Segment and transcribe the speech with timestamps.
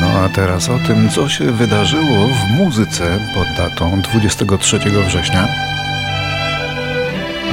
[0.00, 5.48] No a teraz o tym, co się wydarzyło w muzyce pod datą 23 września.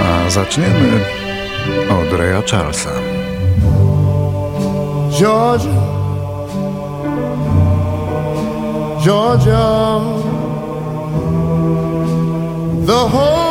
[0.03, 1.05] A zaczniemy
[1.89, 2.89] od Raya Charlesa.
[5.11, 5.81] Georgia,
[9.03, 9.99] Georgia,
[12.85, 13.48] the whole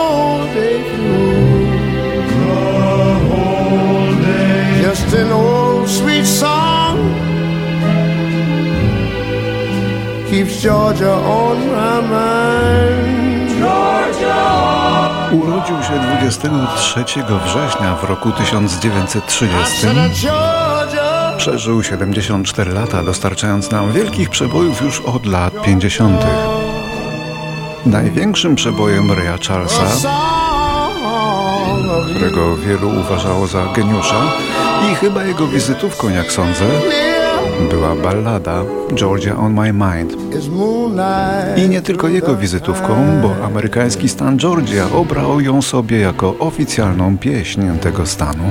[10.48, 13.60] keeps Georgia on my mind.
[13.60, 14.38] Georgia.
[15.32, 17.04] Urodził się 23
[17.44, 19.86] września w roku 1930.
[21.36, 26.26] Przeżył 74 lata, dostarczając nam wielkich przebojów już od lat 50.
[27.86, 30.08] Największym przebojem Raya Charlesa,
[32.10, 34.32] którego wielu uważało za geniusza
[34.92, 36.64] i chyba jego wizytówką, jak sądzę,
[37.70, 38.64] była ballada
[38.94, 40.16] Georgia on My Mind.
[41.56, 47.62] I nie tylko jego wizytówką, bo amerykański stan Georgia obrał ją sobie jako oficjalną pieśń
[47.80, 48.44] tego stanu.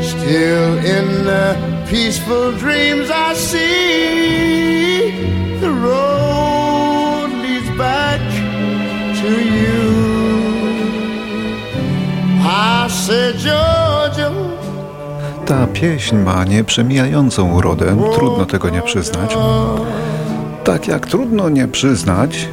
[0.00, 1.54] Still in the
[1.90, 5.12] peaceful dreams I see
[5.60, 8.20] the road leads back
[9.22, 10.18] to you.
[12.40, 14.57] I said, Georgia.
[15.48, 19.36] Ta pieśń ma nieprzemijającą urodę, trudno tego nie przyznać.
[20.64, 22.48] Tak jak trudno nie przyznać,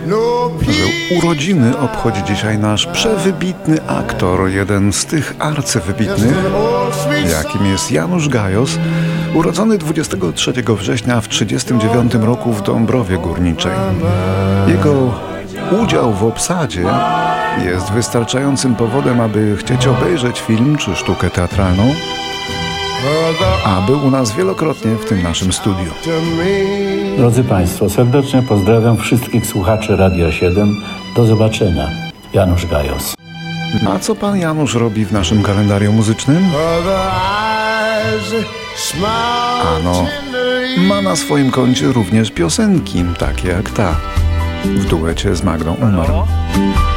[0.70, 6.36] że urodziny obchodzi dzisiaj nasz przewybitny aktor, jeden z tych arcywybitnych,
[7.32, 8.80] jakim jest Janusz Gajos,
[9.34, 13.72] urodzony 23 września w 1939 roku w Dąbrowie Górniczej.
[14.68, 15.14] Jego
[15.84, 16.86] udział w obsadzie
[17.66, 21.84] jest wystarczającym powodem, aby chcieć obejrzeć film czy sztukę teatralną,
[23.66, 25.92] a był u nas wielokrotnie w tym naszym studiu.
[27.18, 30.82] Drodzy Państwo, serdecznie pozdrawiam wszystkich słuchaczy Radia 7.
[31.16, 31.88] Do zobaczenia.
[32.34, 33.16] Janusz Gajos.
[33.96, 36.46] A co pan Janusz robi w naszym kalendarium muzycznym?
[39.78, 40.06] Ano,
[40.78, 43.96] ma na swoim koncie również piosenki, takie jak ta,
[44.66, 46.08] w duecie z Magdą Umar.
[46.08, 46.28] Halo?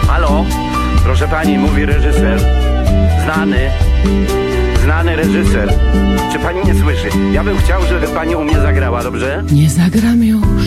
[0.09, 0.45] Halo?
[1.05, 2.41] Proszę pani, mówi reżyser.
[3.25, 3.71] Znany
[4.89, 5.69] znany reżyser.
[6.33, 7.09] Czy pani nie słyszy?
[7.33, 9.45] Ja bym chciał, żeby pani u mnie zagrała, dobrze?
[9.53, 10.67] Nie zagram już,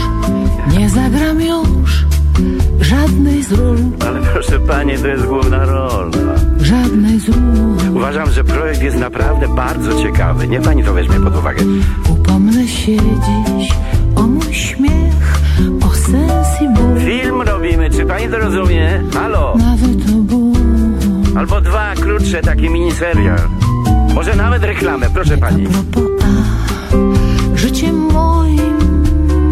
[0.77, 2.05] nie zagram już
[2.81, 3.77] żadnej z ról.
[4.07, 6.11] Ale proszę pani, to jest główna rola.
[6.59, 7.95] Żadnej z ról.
[7.95, 10.47] Uważam, że projekt jest naprawdę bardzo ciekawy.
[10.47, 11.63] Nie pani to weźmie pod uwagę.
[12.09, 13.71] Upomnę się dziś
[14.15, 15.39] o mój śmiech,
[15.85, 16.99] o sens i ból.
[16.99, 19.03] Film robimy, czy pani to rozumie?
[19.13, 19.55] Halo?
[19.57, 20.51] Nawet o ból.
[21.35, 23.39] Albo dwa krótsze, takie miniserial.
[24.13, 25.67] Może nawet reklamę, proszę pani.
[26.23, 28.77] A życiem moim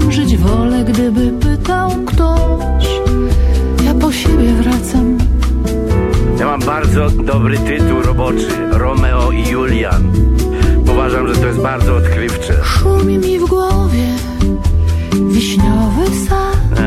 [0.09, 2.87] żyć wolę, gdyby pytał ktoś.
[3.85, 5.17] Ja po siebie wracam.
[6.39, 8.47] Ja mam bardzo dobry tytuł roboczy.
[8.71, 10.11] Romeo i Julian.
[10.91, 12.53] Uważam, że to jest bardzo odkrywcze.
[12.63, 14.07] Szumi mi w głowie
[15.29, 16.79] wiśniowy sad.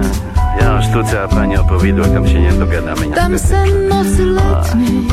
[0.61, 3.07] Ja o sztuce, a pani o powidłach, tam się nie dogadamy.
[3.15, 5.09] Tam sen nocy letniej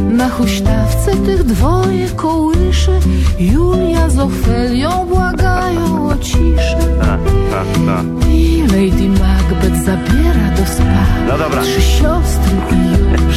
[0.00, 3.00] na huśtawce tych dwoje kołysze
[3.38, 6.78] Julia z Ofelią błagają o ciszę.
[8.28, 11.06] I Lady Macbeth zabiera do spa.
[11.28, 11.62] No dobra.
[11.62, 13.36] Trzy siostry i już,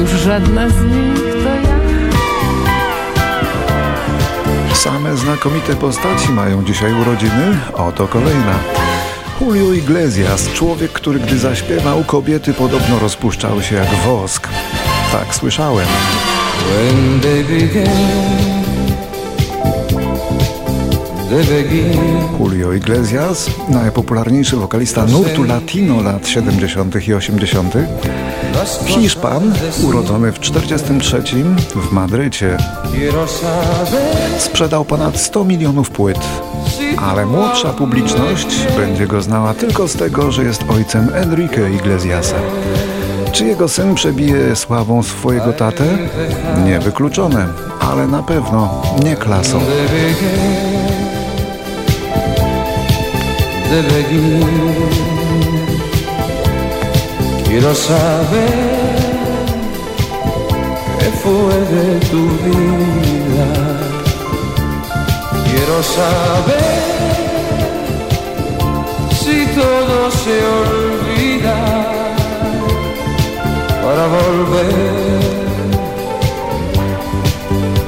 [0.00, 1.76] już żadna z nich to ja.
[4.74, 8.58] Same znakomite postaci mają dzisiaj urodziny, oto kolejna.
[9.40, 14.48] Julio Iglesias, człowiek, który gdy zaśpiewał, kobiety podobno rozpuszczały się jak wosk.
[15.12, 15.86] Tak słyszałem.
[22.40, 27.08] Julio Iglesias, najpopularniejszy wokalista nurtu latino lat 70.
[27.08, 27.74] i 80.
[28.86, 31.22] Hiszpan, urodzony w 43
[31.74, 32.56] w Madrycie.
[34.38, 36.18] Sprzedał ponad 100 milionów płyt,
[36.98, 42.36] ale młodsza publiczność będzie go znała tylko z tego, że jest ojcem Enrique Iglesiasa.
[43.36, 45.84] Czy jego syn przebije sławą swojego tatę?
[46.64, 47.46] Niewykluczone,
[47.80, 49.60] ale na pewno nie klasą.
[65.50, 66.76] Quiero saber
[69.12, 70.75] si todo se
[73.86, 74.74] para volver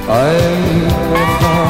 [0.08, 1.68] a empezar.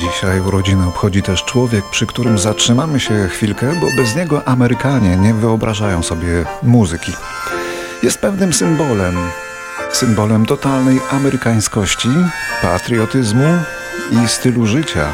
[0.00, 5.34] Dzisiaj urodziny obchodzi też człowiek, przy którym zatrzymamy się chwilkę, bo bez niego Amerykanie nie
[5.34, 7.12] wyobrażają sobie muzyki.
[8.02, 9.14] Jest pewnym symbolem,
[9.92, 12.08] symbolem totalnej amerykańskości,
[12.62, 13.58] patriotyzmu
[14.10, 15.12] i stylu życia.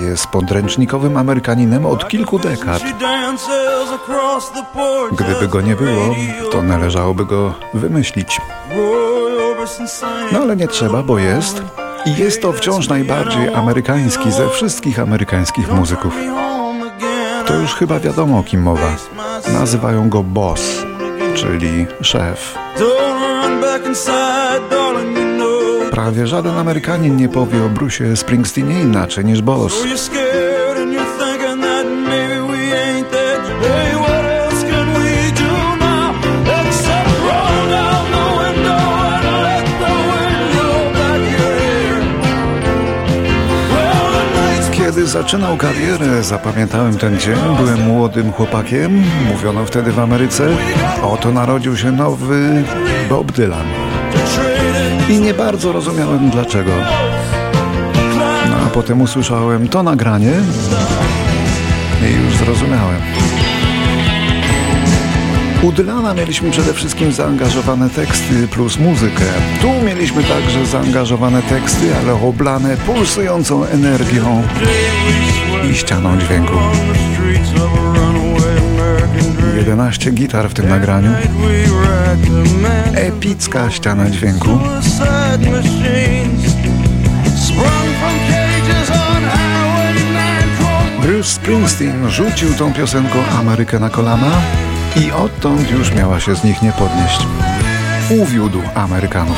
[0.00, 2.82] Jest podręcznikowym Amerykaninem od kilku dekad.
[5.12, 6.14] Gdyby go nie było,
[6.52, 8.40] to należałoby go wymyślić.
[10.32, 11.62] No ale nie trzeba, bo jest.
[12.06, 16.14] I jest to wciąż najbardziej amerykański ze wszystkich amerykańskich muzyków.
[17.46, 18.96] To już chyba wiadomo o kim mowa.
[19.52, 20.60] Nazywają go boss,
[21.34, 22.54] czyli szef.
[25.90, 29.74] Prawie żaden Amerykanin nie powie o Bruce Springsteenie inaczej niż boss.
[44.72, 50.48] Kiedy zaczynał karierę, zapamiętałem ten dzień, byłem młodym chłopakiem, mówiono wtedy w Ameryce,
[51.02, 52.64] oto narodził się nowy
[53.08, 53.89] Bob Dylan.
[55.10, 56.70] I nie bardzo rozumiałem dlaczego.
[58.50, 60.32] No a potem usłyszałem to nagranie
[62.10, 63.00] i już zrozumiałem.
[65.62, 69.24] U Dylana mieliśmy przede wszystkim zaangażowane teksty plus muzykę.
[69.60, 74.42] Tu mieliśmy także zaangażowane teksty, ale oblane pulsującą energią
[75.70, 76.54] i ścianą dźwięku.
[79.56, 81.10] 11 gitar w tym nagraniu.
[82.94, 84.58] Epicka ściana dźwięku.
[91.02, 94.32] Bruce Springsteen rzucił tą piosenką Amerykę na kolana
[94.96, 97.26] i odtąd już miała się z nich nie podnieść.
[98.10, 99.36] Uwiódł Amerykanów.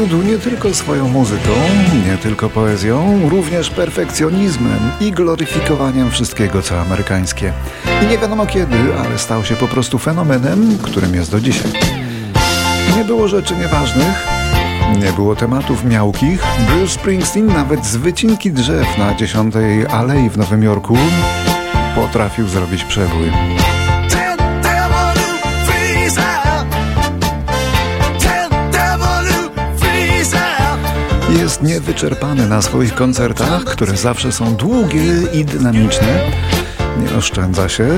[0.00, 1.50] Uwiódł nie tylko swoją muzyką,
[2.06, 7.52] nie tylko poezją, również perfekcjonizmem i gloryfikowaniem wszystkiego, co amerykańskie.
[8.02, 11.72] I nie wiadomo kiedy, ale stał się po prostu fenomenem, którym jest do dzisiaj.
[12.96, 14.26] Nie było rzeczy nieważnych,
[15.04, 16.42] nie było tematów miałkich.
[16.68, 19.54] Bruce Springsteen nawet z wycinki drzew na 10
[19.90, 20.96] Alei w Nowym Jorku
[21.94, 23.30] potrafił zrobić przebój.
[31.40, 35.02] Jest niewyczerpany na swoich koncertach, które zawsze są długie
[35.32, 36.20] i dynamiczne.
[36.98, 37.88] Nie oszczędza się.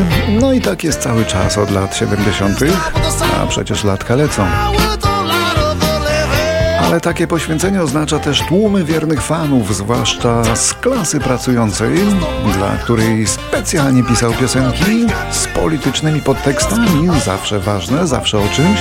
[0.41, 2.59] No i tak jest cały czas od lat 70.,
[3.43, 4.47] a przecież latka lecą.
[6.85, 11.99] Ale takie poświęcenie oznacza też tłumy wiernych fanów, zwłaszcza z klasy pracującej,
[12.55, 18.79] dla której specjalnie pisał piosenki z politycznymi podtekstami, zawsze ważne, zawsze o czymś,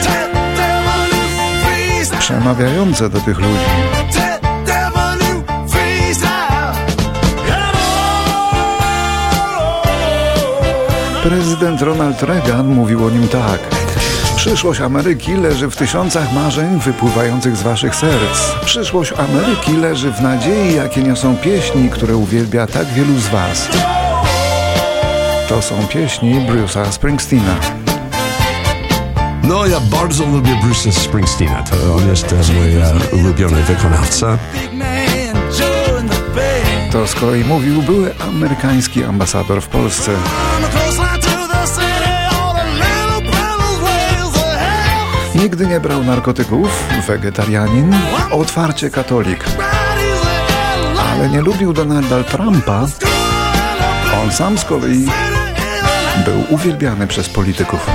[2.19, 3.90] przemawiające do tych ludzi.
[11.23, 13.59] Prezydent Ronald Reagan mówił o nim tak.
[14.35, 18.51] Przyszłość Ameryki leży w tysiącach marzeń wypływających z waszych serc.
[18.65, 23.69] Przyszłość Ameryki leży w nadziei, jakie niosą pieśni, które uwielbia tak wielu z was.
[25.49, 27.55] To są pieśni Bruce'a Springsteena.
[29.43, 31.63] No, ja bardzo lubię Bruce'a Springsteena.
[31.63, 34.37] To on jest mój uh, ulubiony wykonawca.
[36.91, 40.11] To z kolei mówił były amerykański ambasador w Polsce.
[45.41, 47.95] Nigdy nie brał narkotyków, wegetarianin,
[48.31, 49.45] otwarcie katolik.
[51.11, 52.87] Ale nie lubił Donalda Trumpa.
[54.23, 55.05] On sam z kolei
[56.25, 57.87] był uwielbiany przez polityków.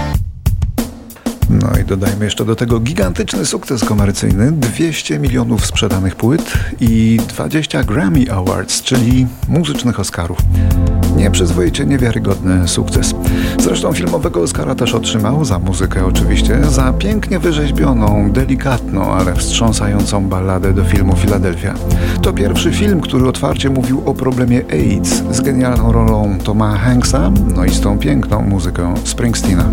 [1.61, 7.85] No i dodajmy jeszcze do tego gigantyczny sukces komercyjny, 200 milionów sprzedanych płyt i 20
[7.85, 10.39] Grammy Awards, czyli muzycznych Oscarów.
[11.17, 13.15] Nieprzyzwoicie niewiarygodny sukces.
[13.59, 20.73] Zresztą filmowego Oscara też otrzymał, za muzykę oczywiście, za pięknie wyrzeźbioną, delikatną, ale wstrząsającą balladę
[20.73, 21.75] do filmu Philadelphia.
[22.23, 27.65] To pierwszy film, który otwarcie mówił o problemie AIDS z genialną rolą Toma Hanksa, no
[27.65, 29.65] i z tą piękną muzyką Springsteena.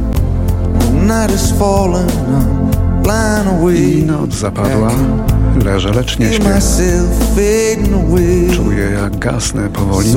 [4.06, 4.92] Noc zapadła.
[5.66, 6.44] Leżę, lecz nie śpię.
[8.56, 10.12] Czuję, jak gasnę powoli.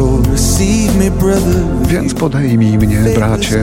[1.88, 3.61] Więc podejmij mnie, bracie,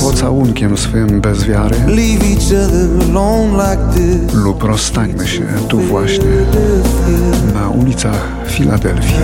[0.00, 1.76] pocałunkiem swym bez wiary.
[4.34, 6.24] Lub rozstańmy się tu właśnie,
[7.54, 9.14] na ulicach Filadelfii.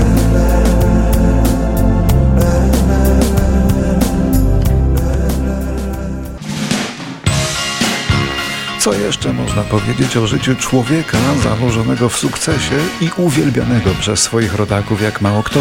[8.84, 15.02] Co jeszcze można powiedzieć o życiu człowieka założonego w sukcesie i uwielbianego przez swoich rodaków
[15.02, 15.60] jak mało kto?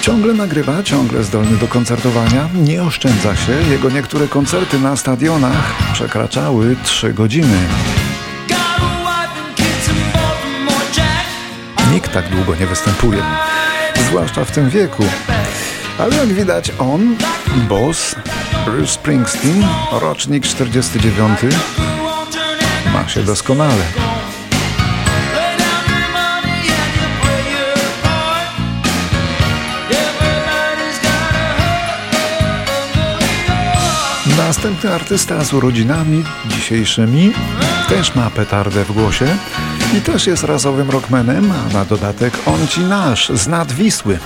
[0.00, 3.52] Ciągle nagrywa, ciągle zdolny do koncertowania, nie oszczędza się.
[3.70, 7.58] Jego niektóre koncerty na stadionach przekraczały 3 godziny.
[11.92, 13.22] Nikt tak długo nie występuje,
[14.08, 15.04] zwłaszcza w tym wieku.
[16.02, 17.16] Ale jak widać on,
[17.68, 18.16] boss,
[18.64, 21.38] Bruce Springsteen, rocznik 49,
[22.92, 23.82] ma się doskonale.
[34.36, 37.32] Następny artysta z urodzinami dzisiejszymi
[37.88, 39.36] też ma petardę w głosie
[39.98, 44.18] i też jest razowym rockmanem, a na dodatek on ci nasz, z nad Wisły,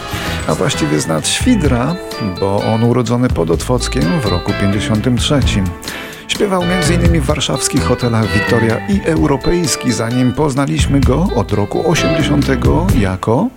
[0.47, 1.97] a właściwie z Świdra,
[2.41, 5.41] bo on urodzony pod Otwockiem w roku 53.
[6.29, 7.21] Śpiewał m.in.
[7.21, 12.47] w warszawskich hotelach Wiktoria i Europejski, zanim poznaliśmy go od roku 80
[12.99, 13.49] jako...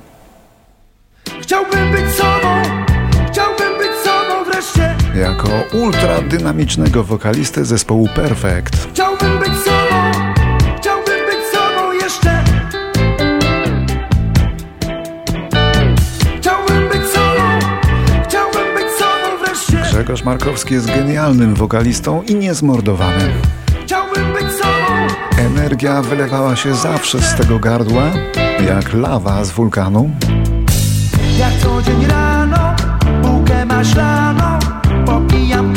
[1.41, 2.61] Chciałbym być sobą,
[3.31, 8.87] chciałbym być sobą wreszcie Jako ultradynamicznego wokalistę zespołu Perfect.
[8.93, 9.78] Chciałbym być sobą,
[20.09, 23.31] Grzegorz Markowski jest genialnym wokalistą i niezmordowanym.
[23.83, 28.03] Chciałbym być sobą, Energia wylewała się zawsze z tego gardła,
[28.67, 30.09] jak lawa z wulkanu.
[31.39, 32.75] jak co dzień rano
[33.21, 34.59] Bułkę maślaną
[35.05, 35.73] Popijam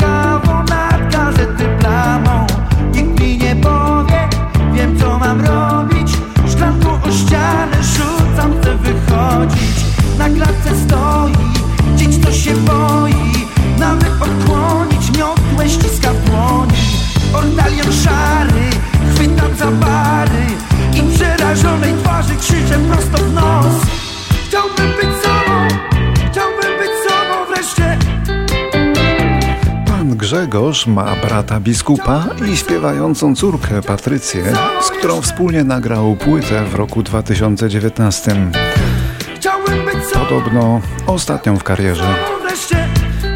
[30.53, 34.43] Grzegorz ma brata biskupa i śpiewającą córkę Patrycję,
[34.81, 38.35] z którą wspólnie nagrał płytę w roku 2019.
[39.35, 42.15] Chciałbym być sobą Podobno ostatnią w karierze.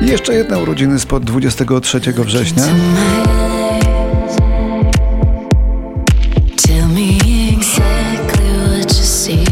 [0.02, 2.64] jeszcze jedne urodziny spod 23 września.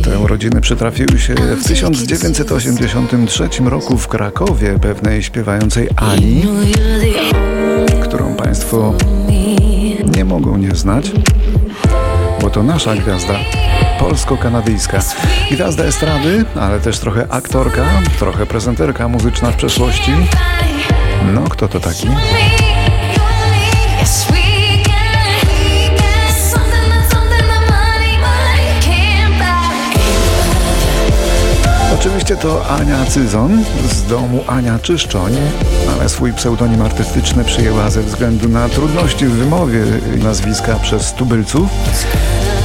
[0.03, 6.43] Te urodziny przytrafiły się w 1983 roku w Krakowie pewnej śpiewającej Ani,
[8.37, 8.93] Państwo
[10.15, 11.11] nie mogą nie znać,
[12.41, 13.33] bo to nasza gwiazda,
[13.99, 14.99] polsko-kanadyjska.
[15.51, 17.85] Gwiazda estrady, ale też trochę aktorka,
[18.19, 20.11] trochę prezenterka muzyczna w przeszłości.
[21.33, 22.07] No, kto to taki?
[32.25, 35.33] Oczywiście to Ania Cyzon z domu Ania Czyszczoń,
[35.93, 39.83] ale swój pseudonim artystyczny przyjęła ze względu na trudności w wymowie
[40.23, 41.69] nazwiska przez tubylców.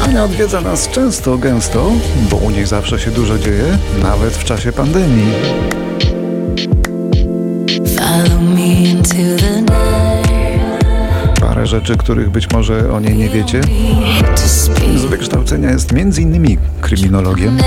[0.05, 1.91] Ania odwiedza nas często, gęsto,
[2.31, 5.33] bo u niej zawsze się dużo dzieje, nawet w czasie pandemii.
[11.41, 13.61] Parę rzeczy, których być może o niej nie wiecie.
[14.37, 16.59] Z wykształcenia jest m.in.
[16.81, 17.59] kryminologiem.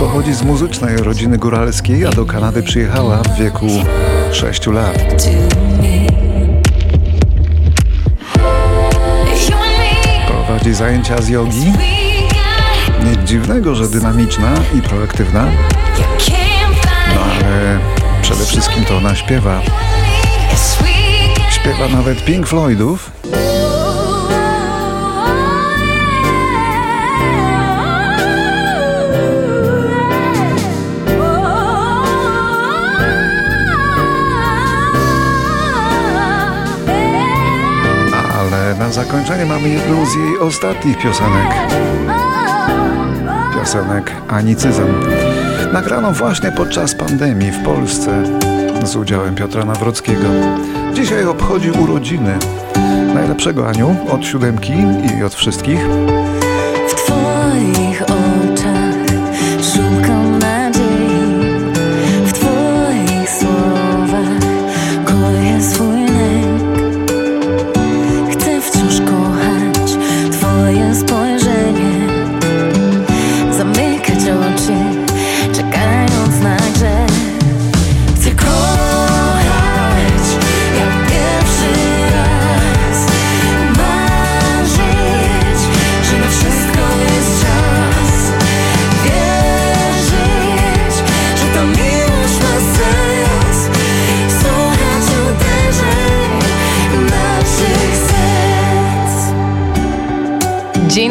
[0.00, 3.66] Pochodzi z muzycznej rodziny góralskiej, a do Kanady przyjechała w wieku
[4.32, 5.28] 6 lat.
[10.26, 11.72] Prowadzi zajęcia z jogi.
[13.04, 15.46] Nic dziwnego, że dynamiczna i proaktywna,
[17.14, 17.78] no ale
[18.22, 19.60] przede wszystkim to ona śpiewa.
[21.50, 23.10] Śpiewa nawet Pink Floydów.
[38.96, 41.54] Zakończenie mamy jedną z jej ostatnich piosenek.
[43.54, 44.86] Piosenek Anicyzm.
[45.72, 48.22] Nagraną właśnie podczas pandemii w Polsce
[48.84, 50.28] z udziałem Piotra Nawrockiego.
[50.94, 52.38] Dzisiaj obchodzi urodziny.
[53.14, 54.74] Najlepszego Aniu od siódemki
[55.18, 55.80] i od wszystkich.
[71.06, 71.45] твой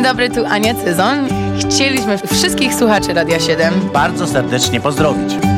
[0.05, 1.27] dobry, tu Ania Cyzon.
[1.59, 5.54] Chcieliśmy wszystkich słuchaczy Radia 7 bardzo serdecznie pozdrowić.